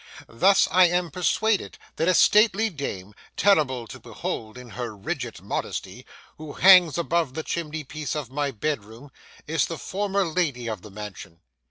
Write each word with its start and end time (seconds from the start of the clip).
Thus, 0.27 0.67
I 0.71 0.87
am 0.87 1.11
persuaded 1.11 1.77
that 1.97 2.07
a 2.07 2.15
stately 2.15 2.71
dame, 2.71 3.13
terrible 3.37 3.85
to 3.85 3.99
behold 3.99 4.57
in 4.57 4.71
her 4.71 4.97
rigid 4.97 5.43
modesty, 5.43 6.07
who 6.39 6.53
hangs 6.53 6.97
above 6.97 7.35
the 7.35 7.43
chimney 7.43 7.83
piece 7.83 8.15
of 8.15 8.31
my 8.31 8.49
bedroom, 8.49 9.11
is 9.45 9.67
the 9.67 9.77
former 9.77 10.25
lady 10.25 10.65
of 10.67 10.81
the 10.81 10.89
mansion. 10.89 11.41